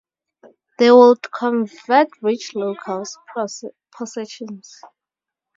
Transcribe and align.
They 0.79 0.89
would 0.91 1.29
covet 1.31 2.09
rich 2.23 2.55
locals’ 2.55 3.19
possessions. 3.95 4.81